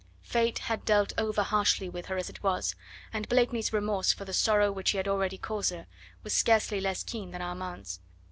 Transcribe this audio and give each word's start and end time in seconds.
Fate 0.23 0.57
had 0.57 0.83
dealt 0.83 1.13
over 1.15 1.43
harshly 1.43 1.87
with 1.87 2.07
her 2.07 2.17
as 2.17 2.27
it 2.27 2.41
was, 2.41 2.73
and 3.13 3.29
Blakeney's 3.29 3.71
remorse 3.71 4.11
for 4.11 4.25
the 4.25 4.33
sorrow 4.33 4.71
which 4.71 4.89
he 4.89 4.97
had 4.97 5.07
already 5.07 5.37
caused 5.37 5.69
her, 5.69 5.85
was 6.23 6.33
scarcely 6.33 6.81
less 6.81 7.03
keen 7.03 7.29
than 7.29 7.41
Armand's. 7.43 7.99